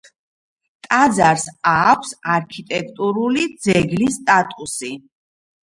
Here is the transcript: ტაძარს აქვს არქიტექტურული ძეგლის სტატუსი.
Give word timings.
ტაძარს 0.87 1.45
აქვს 1.73 2.15
არქიტექტურული 2.37 3.47
ძეგლის 3.69 4.19
სტატუსი. 4.25 4.93